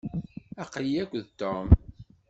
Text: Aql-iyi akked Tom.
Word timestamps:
Aql-iyi 0.63 1.01
akked 1.03 1.27
Tom. 1.39 1.67